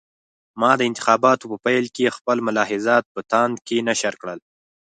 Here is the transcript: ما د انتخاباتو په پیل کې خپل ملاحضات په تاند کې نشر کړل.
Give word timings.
ما 0.59 0.71
د 0.77 0.81
انتخاباتو 0.89 1.45
په 1.51 1.57
پیل 1.65 1.85
کې 1.95 2.15
خپل 2.17 2.37
ملاحضات 2.47 3.03
په 3.13 3.21
تاند 3.31 3.55
کې 3.67 3.77
نشر 3.89 4.13
کړل. 4.21 4.39